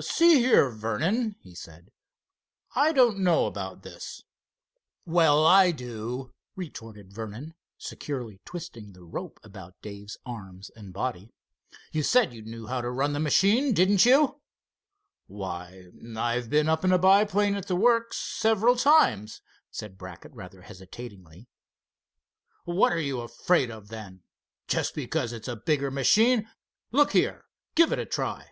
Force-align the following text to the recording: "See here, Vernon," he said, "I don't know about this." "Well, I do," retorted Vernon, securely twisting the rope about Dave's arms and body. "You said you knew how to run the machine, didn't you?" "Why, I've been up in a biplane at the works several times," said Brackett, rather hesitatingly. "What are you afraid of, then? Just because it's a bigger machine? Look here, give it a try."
"See 0.00 0.40
here, 0.40 0.70
Vernon," 0.70 1.36
he 1.40 1.54
said, 1.54 1.92
"I 2.74 2.90
don't 2.92 3.20
know 3.20 3.46
about 3.46 3.84
this." 3.84 4.24
"Well, 5.06 5.46
I 5.46 5.70
do," 5.70 6.32
retorted 6.56 7.12
Vernon, 7.12 7.54
securely 7.78 8.40
twisting 8.44 8.90
the 8.92 9.04
rope 9.04 9.38
about 9.44 9.80
Dave's 9.82 10.18
arms 10.26 10.68
and 10.74 10.92
body. 10.92 11.30
"You 11.92 12.02
said 12.02 12.34
you 12.34 12.42
knew 12.42 12.66
how 12.66 12.80
to 12.80 12.90
run 12.90 13.12
the 13.12 13.20
machine, 13.20 13.72
didn't 13.72 14.04
you?" 14.04 14.40
"Why, 15.28 15.92
I've 16.16 16.50
been 16.50 16.68
up 16.68 16.84
in 16.84 16.90
a 16.90 16.98
biplane 16.98 17.54
at 17.54 17.68
the 17.68 17.76
works 17.76 18.16
several 18.18 18.74
times," 18.74 19.42
said 19.70 19.96
Brackett, 19.96 20.32
rather 20.32 20.62
hesitatingly. 20.62 21.46
"What 22.64 22.92
are 22.92 22.98
you 22.98 23.20
afraid 23.20 23.70
of, 23.70 23.86
then? 23.90 24.24
Just 24.66 24.96
because 24.96 25.32
it's 25.32 25.46
a 25.46 25.54
bigger 25.54 25.92
machine? 25.92 26.50
Look 26.90 27.12
here, 27.12 27.44
give 27.76 27.92
it 27.92 28.00
a 28.00 28.06
try." 28.06 28.50